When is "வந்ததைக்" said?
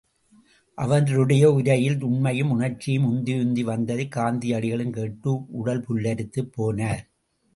3.63-4.11